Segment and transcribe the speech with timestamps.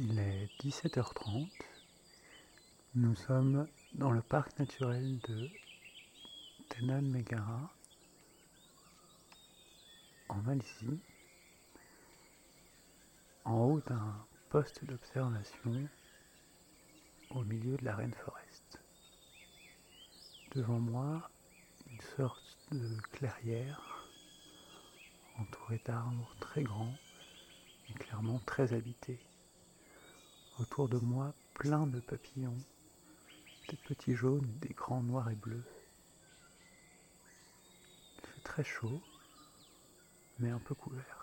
[0.00, 1.48] Il est 17h30.
[2.94, 5.50] Nous sommes dans le parc naturel de
[6.70, 7.70] Tenan Megara
[10.30, 10.98] en Malaisie,
[13.44, 15.86] en haut d'un poste d'observation
[17.28, 18.80] au milieu de la rainforest.
[20.54, 21.30] Devant moi,
[21.90, 24.08] une sorte de clairière
[25.38, 26.96] entourée d'arbres très grands
[27.90, 29.20] et clairement très habités.
[30.62, 32.62] Autour de moi, plein de papillons,
[33.68, 35.64] des petits jaunes, des grands noirs et bleus.
[38.22, 39.02] Il fait très chaud,
[40.38, 41.21] mais un peu couvert.